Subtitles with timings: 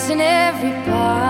[0.00, 1.29] missing every part.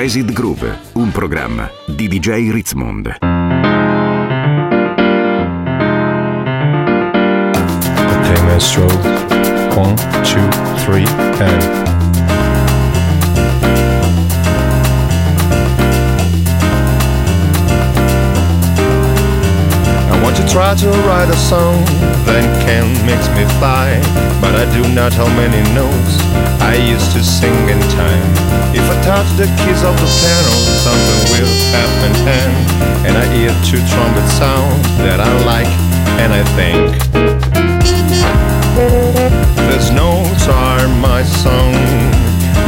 [0.00, 3.16] Jazzid Groove, un programma di DJ Ritzmond.
[8.06, 8.86] Okay, maestro.
[9.74, 10.48] One, two,
[10.84, 11.04] three,
[11.40, 11.62] and.
[20.12, 21.84] I want to try to write a song
[22.88, 24.00] that can make me fly,
[24.40, 26.18] but I do not how many notes
[26.62, 28.28] I used to sing in time.
[28.74, 32.52] If I touch the keys of the piano, something will happen, and,
[33.06, 35.70] and I hear two trumpet sounds that I like,
[36.22, 36.94] and I think.
[39.70, 41.74] These notes are my song.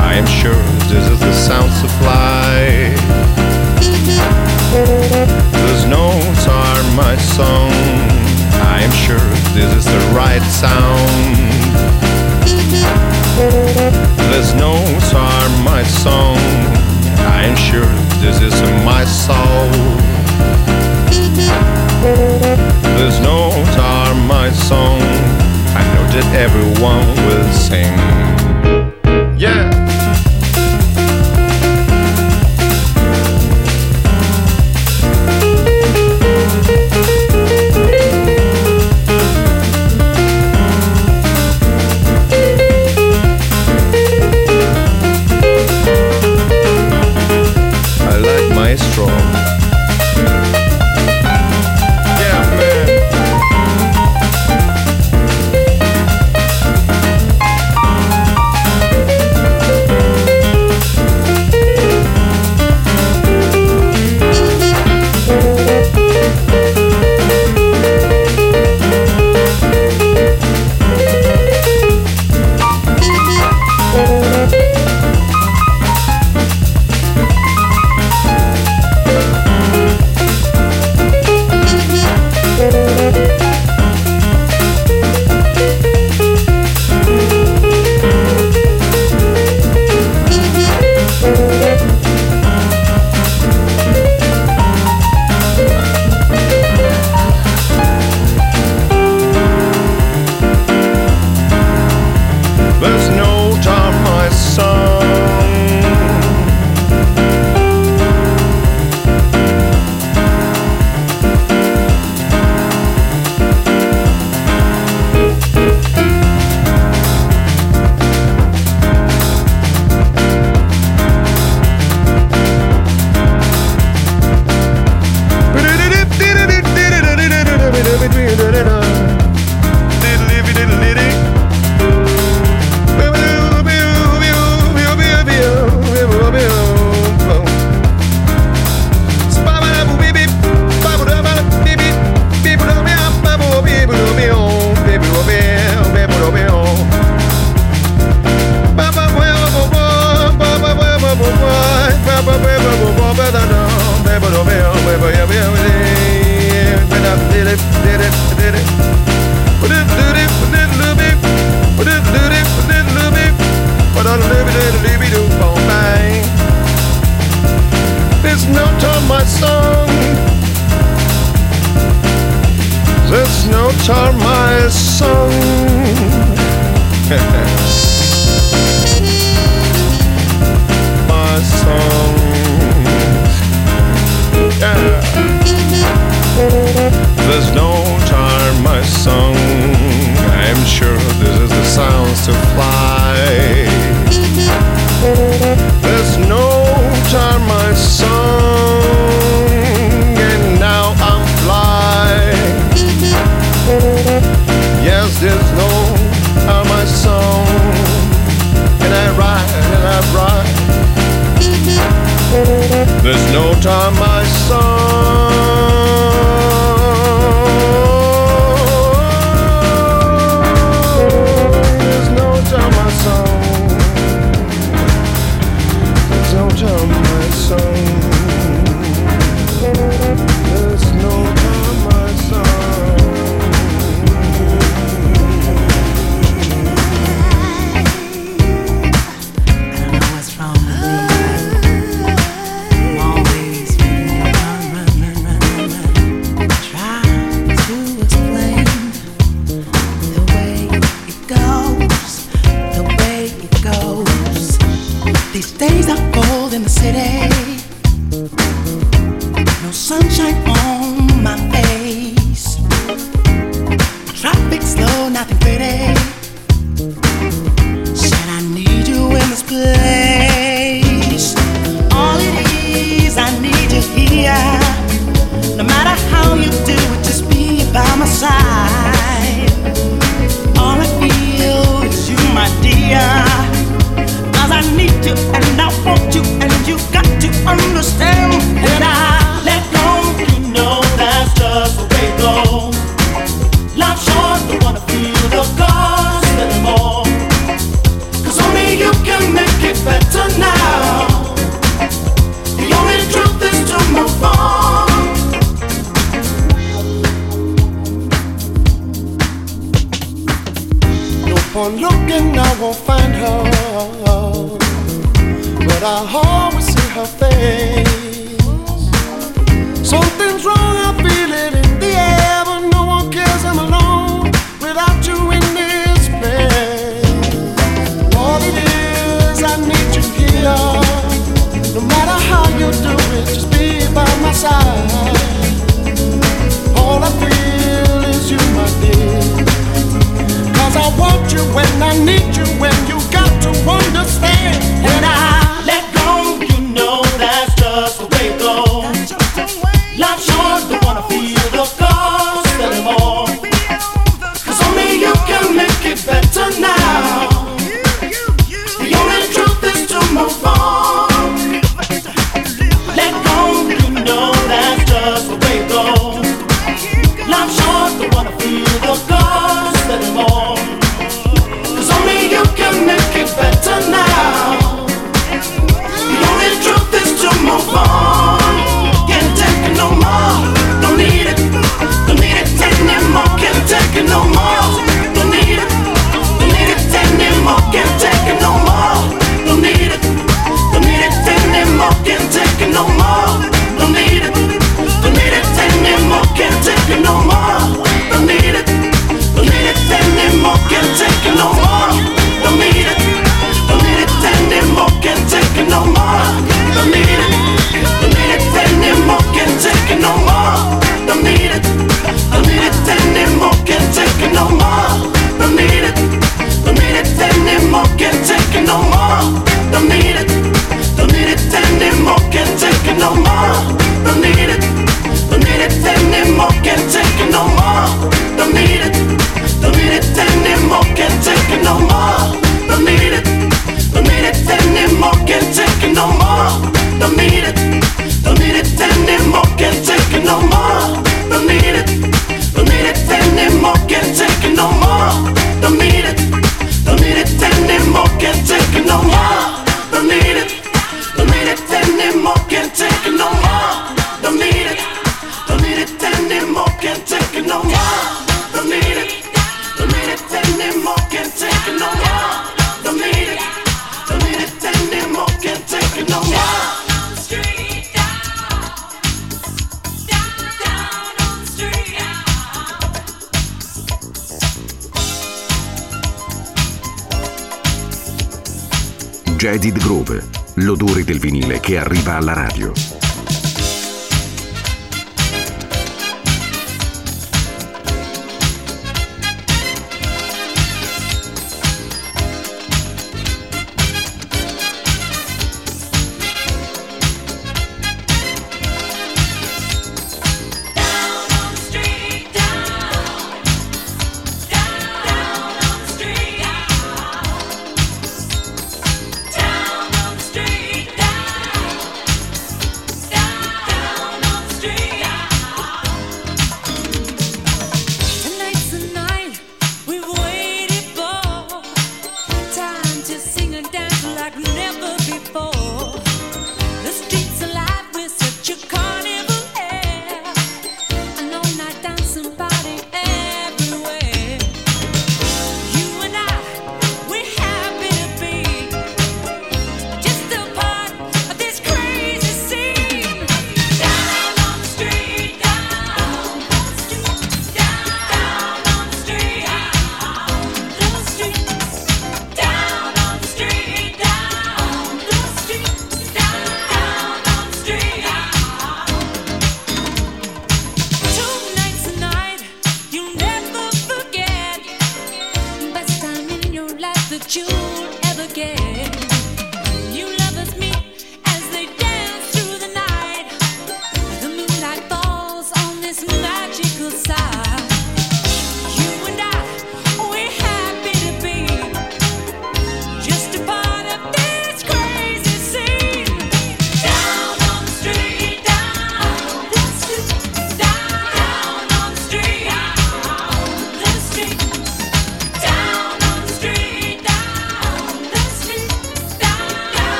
[0.00, 2.90] I am sure this is the sound supply.
[5.66, 8.09] These notes are my song.
[8.72, 9.18] I am sure
[9.52, 11.10] this is the right sound.
[14.32, 16.38] These notes are my song.
[17.36, 17.90] I am sure
[18.22, 18.54] this is
[18.84, 19.70] my soul.
[22.96, 25.00] These notes are my song.
[25.74, 28.49] I know that everyone will sing.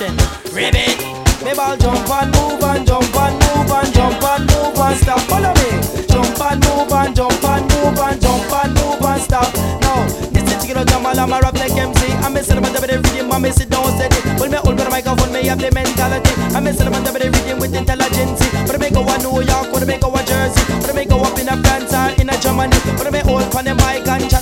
[0.00, 0.54] Eruption.
[0.54, 0.98] Ribbit.
[1.44, 5.20] Me ball jump and move and jump and move and jump and move and stop.
[5.28, 5.70] Follow me.
[6.08, 9.48] Jump and move and jump and move and jump and move and stop.
[9.80, 12.12] Now, this is chicken jam along my roughneck MC.
[12.24, 14.20] I'm them under the rhythm, I'm missing down steady.
[14.40, 16.32] When me hold the microphone, me have the mentality.
[16.54, 18.40] I'm them under the rhythm with intelligence.
[18.66, 20.92] But I make go a New York, but I make go a Jersey, but I
[20.92, 22.76] make go up in a France or in a Germany.
[22.96, 24.39] But I make hold on the mic and chat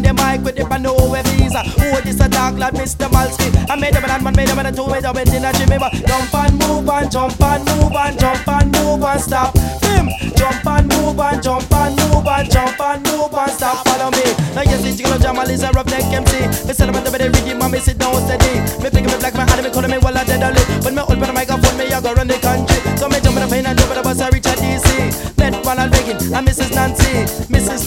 [0.00, 1.62] on the mic with the new wave visa.
[1.64, 3.08] Oh, this a dark lad, Mr.
[3.08, 3.48] Malski.
[3.68, 5.78] I made them an man, made a two, made a in a.
[5.78, 9.54] But jump and move and jump and move and jump and move and stop.
[9.82, 13.84] Bim, jump and move and jump and move and jump and move and stop.
[13.84, 14.24] Follow me.
[14.54, 16.48] Now yes, it's Jamal is a roughneck MC.
[16.64, 18.60] Me under the rhythm me sit down steady.
[18.82, 20.62] Me pick me black man and me calling me while I dead ali.
[20.84, 22.78] When me open the microphone, me I go run the country.
[22.96, 25.38] So me jump in the plane and jump in the bus, I reach a DC.
[25.38, 26.74] Met Ronald Reagan and Mrs.
[26.74, 26.99] Nancy.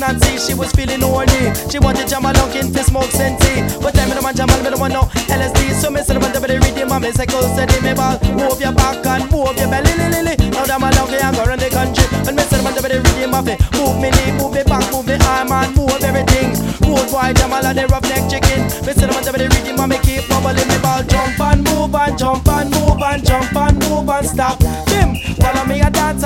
[0.03, 1.55] Nancy, she was feeling horny.
[1.71, 3.63] She wanted Jamal Lunkin to smoke senti.
[3.79, 5.79] But time me no man Jamal, me no want no LSD.
[5.79, 7.79] So me up under the rhythm and me say go steady.
[7.79, 10.35] Me ball, move your back and move your belly, li, li, li.
[10.51, 12.03] Now Jamal Lunkin I go run the country.
[12.27, 13.63] And me up under the rhythm of it.
[13.79, 16.51] Move me knee, move me back, move me arm and move everything.
[16.83, 18.59] Road boy Jamal and the roughneck chicken.
[18.83, 20.67] Me up under the rhythm and me keep bubbling.
[20.67, 24.59] Me ball jump and move and jump and move and jump and move and stop.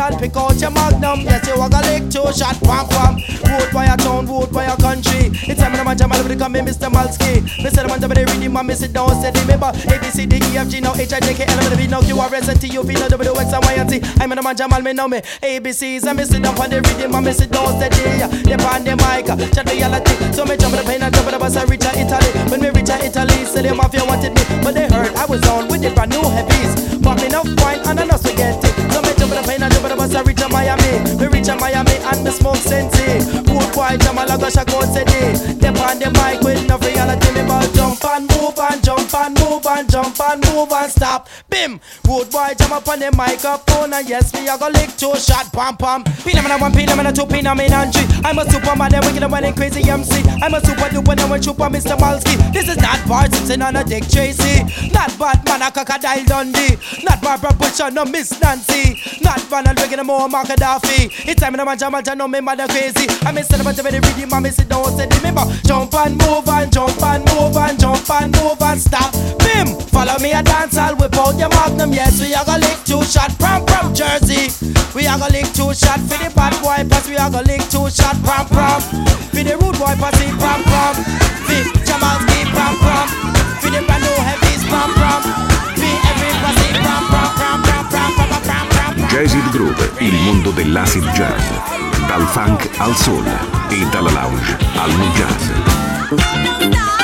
[0.07, 1.21] And pick out your magnum.
[1.21, 3.13] Yes, you walk a lick two shot, wham wham.
[3.43, 5.31] Road boy a town, road boy a country.
[5.47, 6.87] It's time I'm a Jamal with the come Mr.
[6.87, 7.43] Malski.
[7.63, 9.43] Me set up under the rhythm and me sit down steady.
[9.45, 11.59] Me ball A B C D E F G now H I J K L
[11.59, 13.63] M N O P Q R S and T U V now W X and
[13.65, 14.01] Y and Z.
[14.19, 15.21] I'm a man Jamal, me know me.
[15.43, 18.23] A B C's and me sit down on the rhythm and me sit down steady.
[18.47, 20.15] They on the mic, chat reality.
[20.31, 22.31] So me jump in the plane and jump in the bus and reach a Italy.
[22.51, 25.43] When me reach a Italy, say the mafia wanted me, but they heard I was
[25.47, 26.97] on with the brand new heavies.
[26.99, 28.69] Bought me enough wine and enough spaghetti.
[28.91, 29.76] So me jump in the plane and
[30.07, 31.17] bus and reach a Miami.
[31.19, 33.19] Me reach a Miami and me smoke sensi.
[33.43, 35.37] Good boy, Jamal, I go shake out steady.
[35.59, 37.31] They on the mic with enough reality.
[37.33, 41.27] Me ball jump and move and jump and move and jump and move and stop.
[41.67, 41.79] Bim.
[42.03, 42.29] Bim!
[42.31, 45.75] Boy jam up on the microphone and yes, we are gonna lick two shot pam
[45.75, 46.03] pam.
[46.23, 48.07] Phenomenon one, phenomenon two, phenomenon three.
[48.23, 50.23] I'm a superman, then wicked and crazy MC.
[50.41, 51.97] I'm a super duper, then we super Mr.
[51.97, 52.35] Malski.
[52.53, 54.63] This is not Bart Simpson on a Dick Tracy.
[54.93, 56.77] Not Batman, a crocodile Dundee.
[57.03, 58.95] Not Barbara Bush, or no Miss Nancy.
[59.21, 61.27] Not Ronald Reagan, more Mark Gaddafi.
[61.27, 63.07] It's time in a man, jam, jam, no me mother crazy.
[63.27, 65.43] I'm a son of a very rhythm, I'm sit down, say remember.
[65.65, 69.11] Jump and move and jump and move and jump and move and stop.
[69.39, 69.67] Bim!
[69.91, 71.93] Follow me a dance, I'll whip out your magnum.
[71.93, 74.53] Yes, we are gonna lick two shot from from Jersey.
[74.93, 77.07] We are gonna lick two shot for the bad boy pass.
[77.09, 78.81] We are gonna lick two shot prom prom.
[79.33, 80.93] For the rude boy pass it prom prom.
[81.47, 83.07] For Jamalski prom prom.
[83.61, 85.21] For the brand new heavies prom prom.
[85.79, 89.09] For every pussy prom prom prom prom prom prom prom prom prom.
[89.09, 91.43] Jazzed Groove, il mondo dell'acid jazz.
[92.07, 93.25] Dal funk al soul
[93.69, 96.96] e dalla lounge al jazz.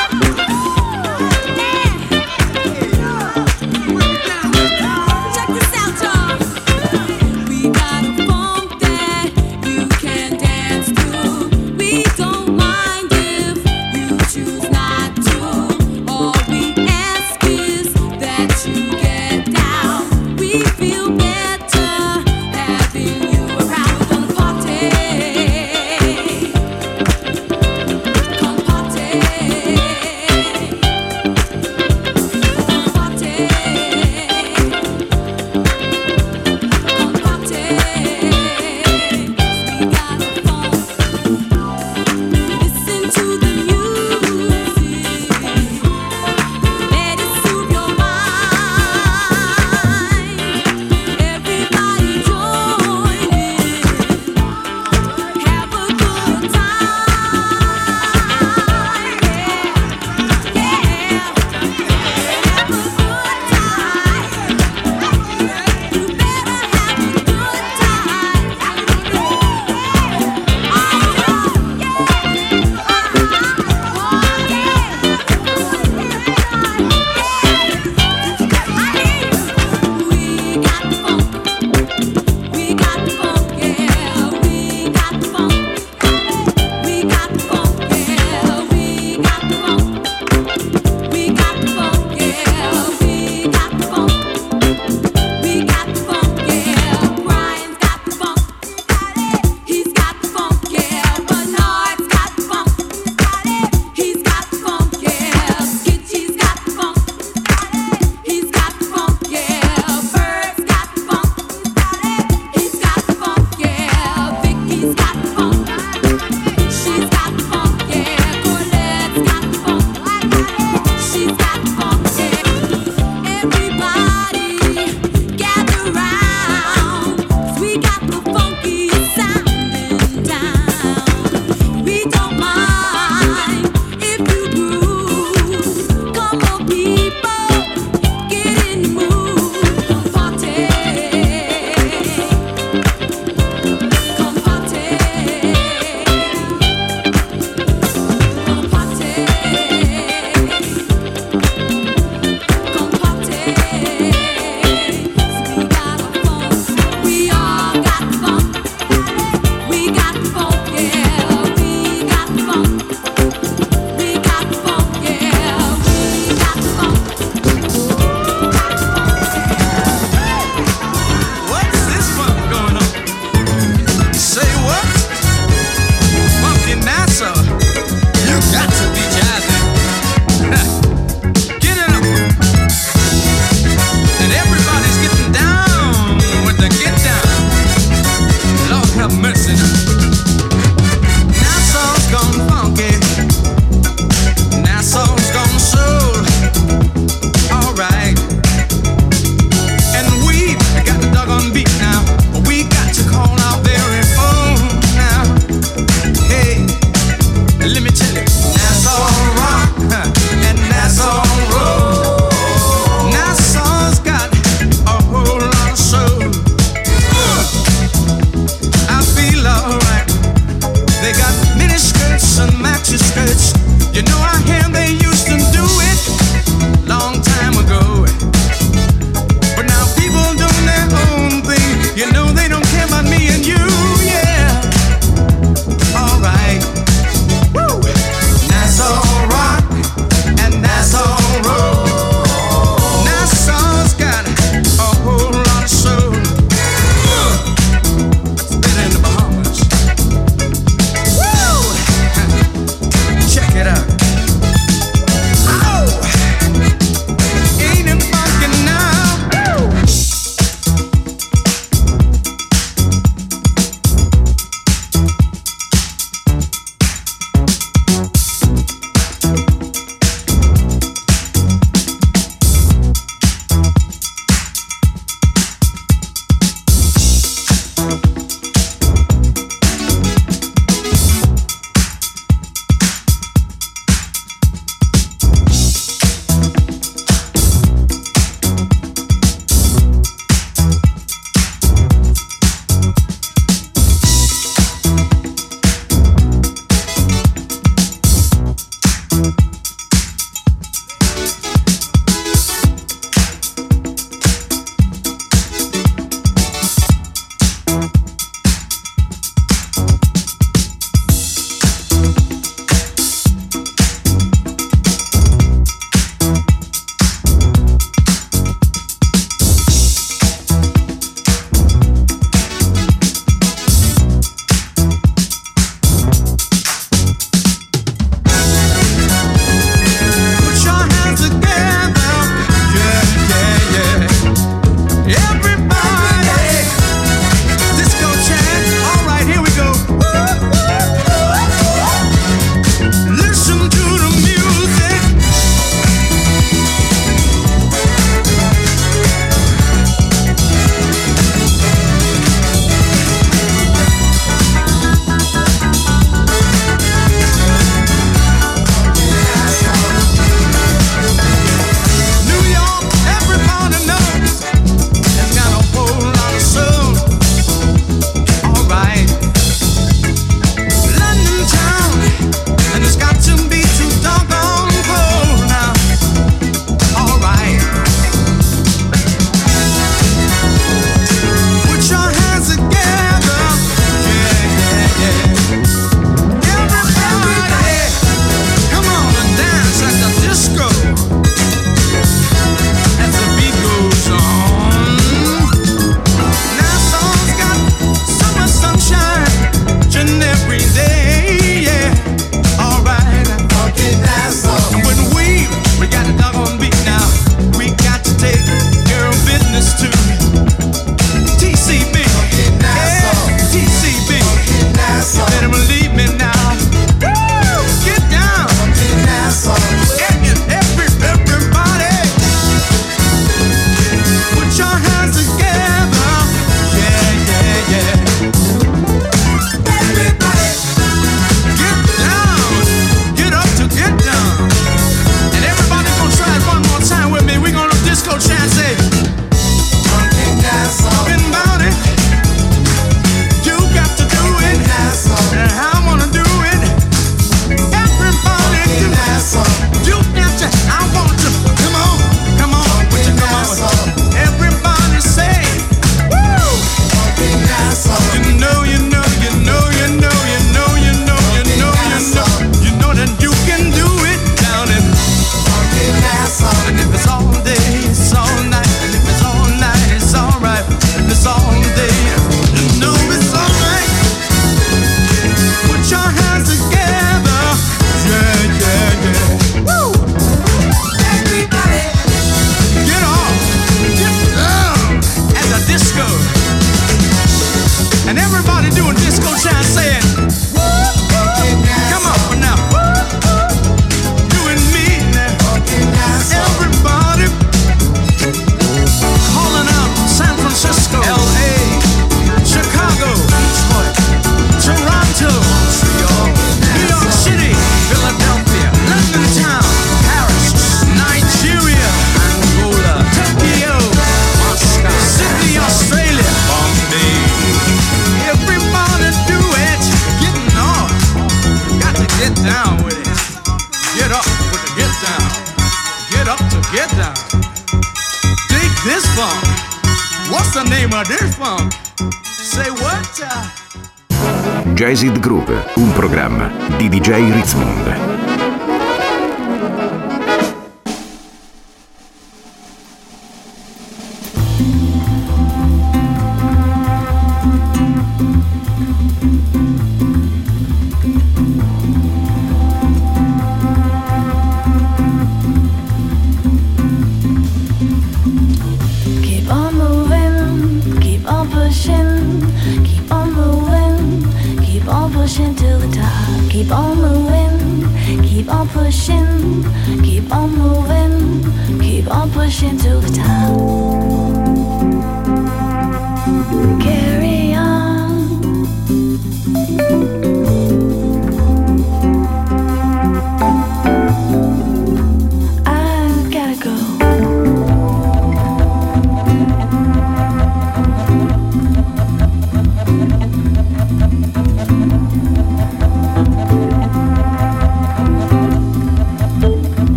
[534.85, 538.32] Jazzed Group, un programma di DJ Ritzmond.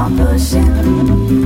[0.00, 0.64] on pushing,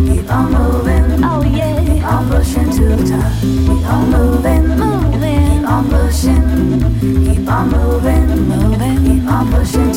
[0.07, 1.25] keep on moving.
[1.25, 1.81] Oh yeah.
[1.85, 3.33] Keep on pushing to the top.
[3.41, 5.61] Keep on moving, moving.
[5.61, 6.45] Keep on pushing,
[7.25, 9.05] keep on moving, moving.
[9.05, 9.94] Keep on pushing.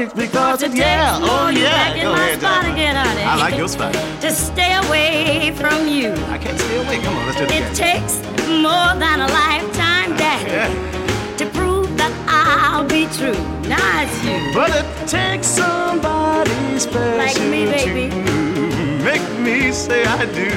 [0.00, 2.02] six because it, yeah, oh yeah.
[2.02, 3.22] Go ahead, spot again, honey.
[3.22, 3.92] I like your spot.
[4.22, 6.12] To stay away from you.
[6.34, 7.00] I can't stay away.
[7.02, 7.50] Come on, let's do it.
[7.50, 7.74] It again.
[7.74, 8.14] takes
[8.48, 11.36] more than a lifetime, Daddy, yeah.
[11.38, 13.40] to prove that I'll be true.
[13.68, 14.38] Now it's you.
[14.54, 18.10] But it takes somebody special like me, baby.
[18.10, 20.50] to make me say I do.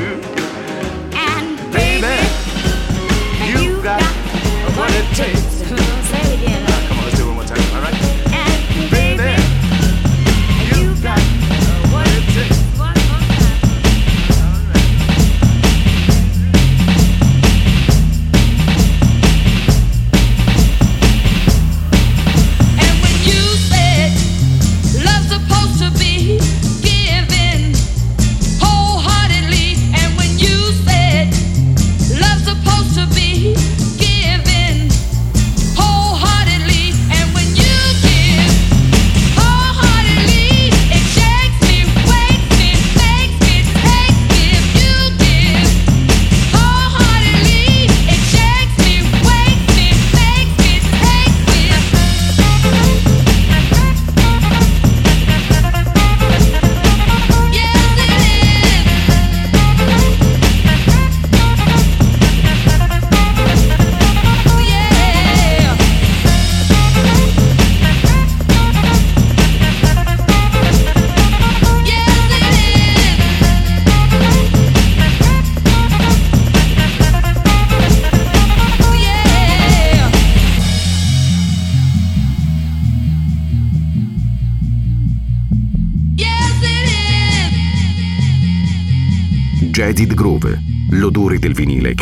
[1.29, 2.53] And baby, baby
[3.49, 5.52] you, you got, got what it takes.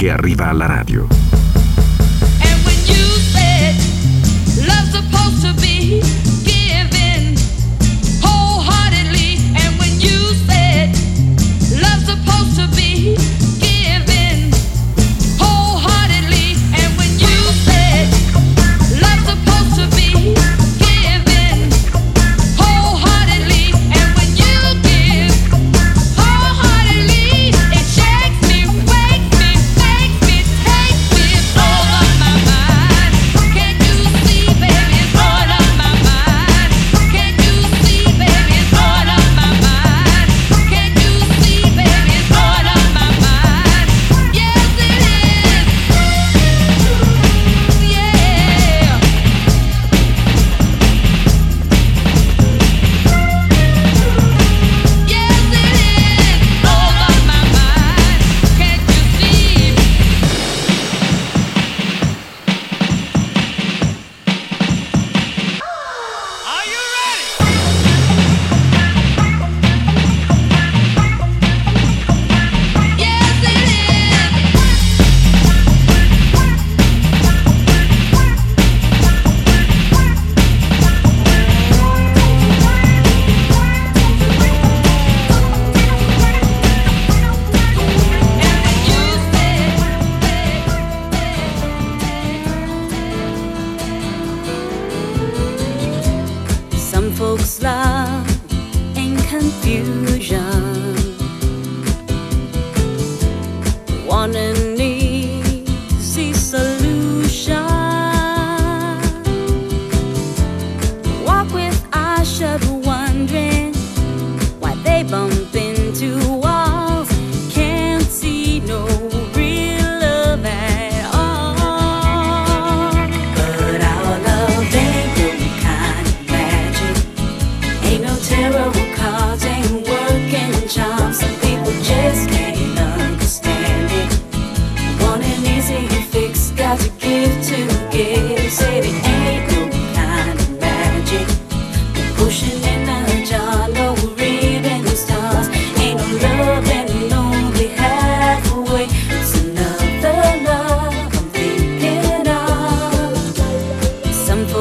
[0.02, 1.21] che arriva alla radio.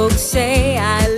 [0.01, 1.10] Folks say I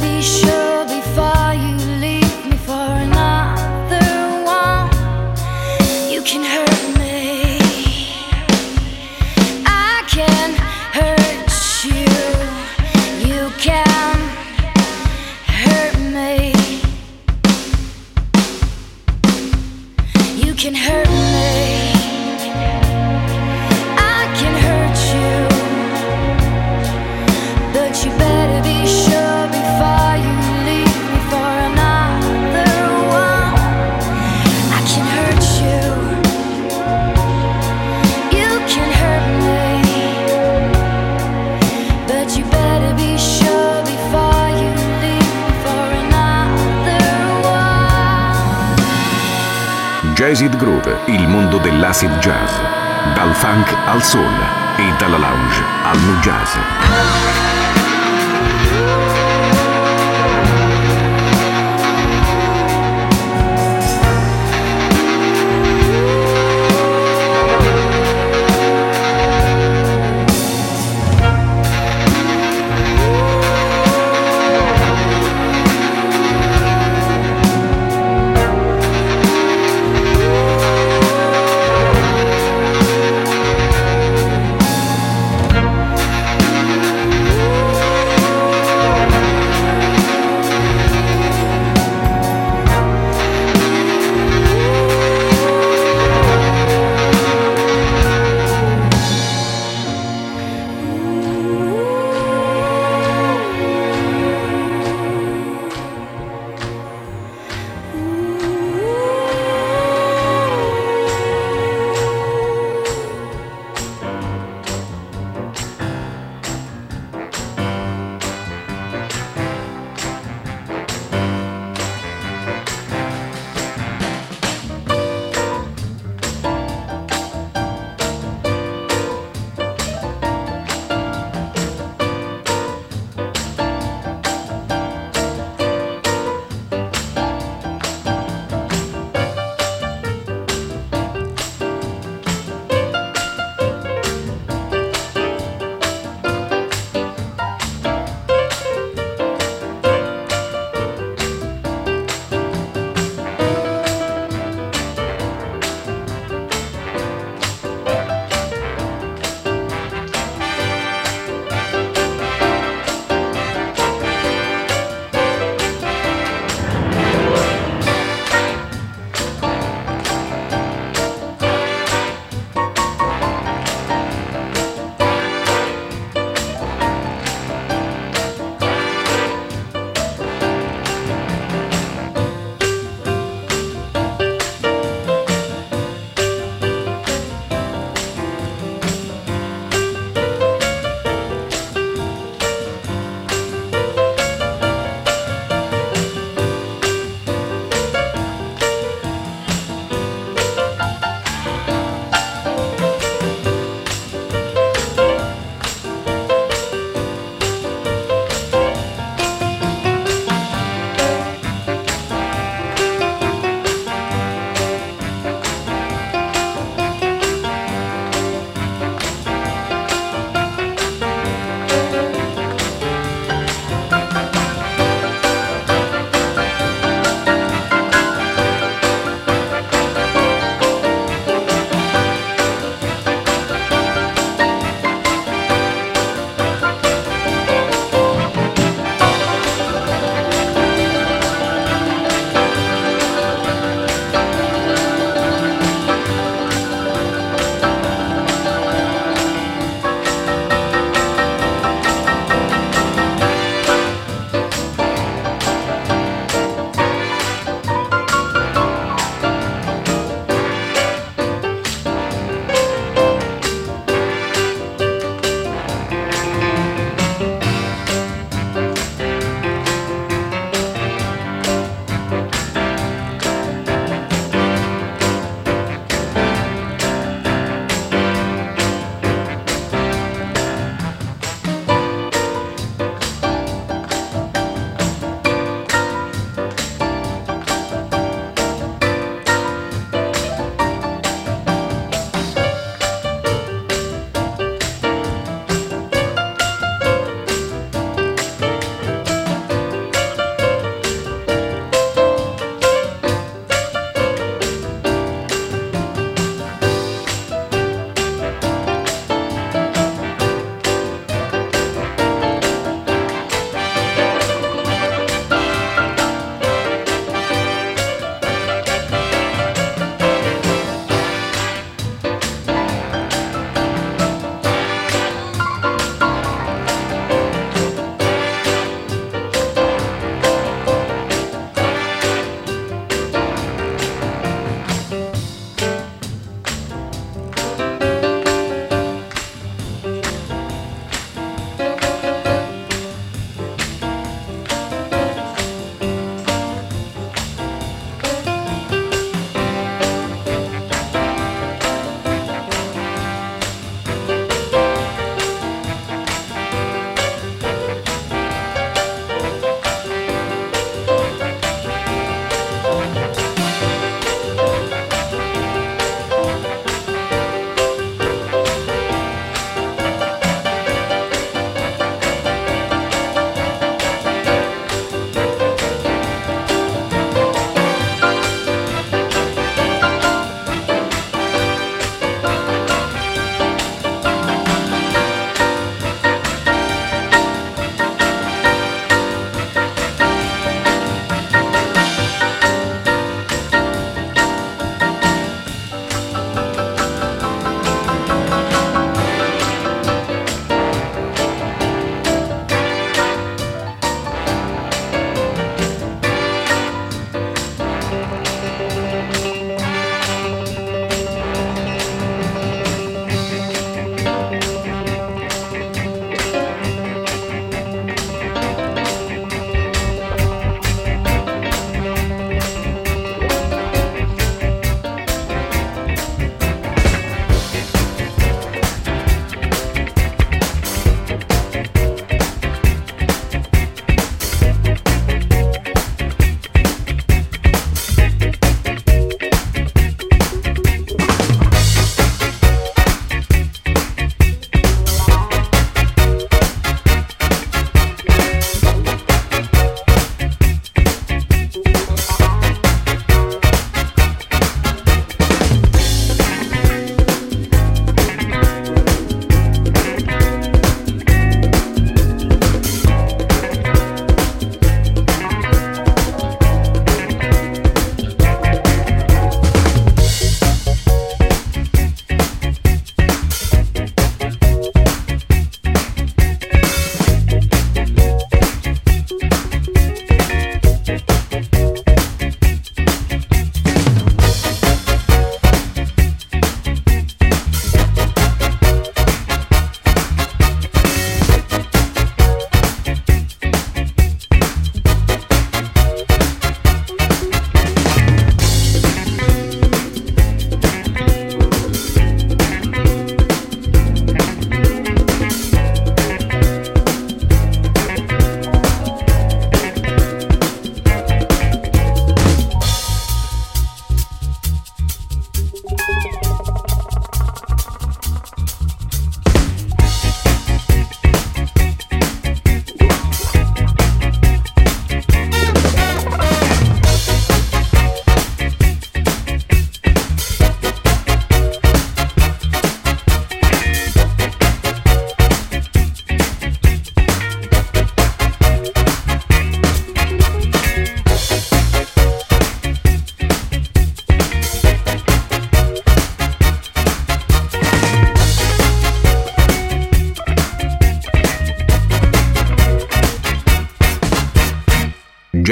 [0.00, 0.55] be sure